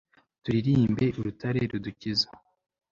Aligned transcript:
turirimbe 0.43 1.05
urutare 1.19 1.61
rudukiza 1.71 2.27